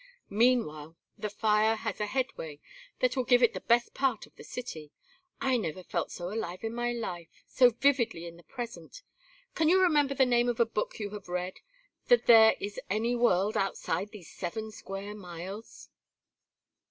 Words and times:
Meanwhile 0.31 0.97
the 1.15 1.29
fire 1.29 1.75
has 1.75 1.99
a 2.01 2.07
headway 2.07 2.59
that 3.01 3.15
will 3.15 3.23
give 3.23 3.43
it 3.43 3.53
the 3.53 3.59
best 3.61 3.93
part 3.93 4.25
of 4.25 4.35
the 4.35 4.43
city. 4.43 4.89
I 5.39 5.57
never 5.57 5.83
felt 5.83 6.09
so 6.09 6.33
alive 6.33 6.63
in 6.63 6.73
my 6.73 6.91
life; 6.91 7.27
so 7.45 7.69
vividly 7.69 8.25
in 8.25 8.35
the 8.35 8.41
present. 8.41 9.03
Can 9.53 9.69
you 9.69 9.79
remember 9.79 10.15
the 10.15 10.25
name 10.25 10.49
of 10.49 10.59
a 10.59 10.65
book 10.65 10.97
you 10.99 11.11
have 11.11 11.29
read, 11.29 11.59
that 12.07 12.25
there 12.25 12.55
is 12.59 12.79
any 12.89 13.15
world 13.15 13.55
outside 13.55 14.09
these 14.09 14.31
seven 14.33 14.71
square 14.71 15.13
miles?" 15.13 15.89